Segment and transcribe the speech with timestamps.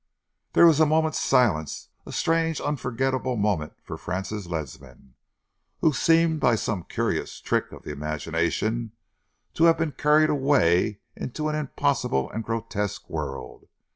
[0.53, 5.13] There was a moment's silence a strange, unforgettable moment for Francis Ledsam,
[5.81, 8.93] who seemed by some curious trick of the imagination
[9.53, 13.67] to have been carried away into an impossible and grotesque world.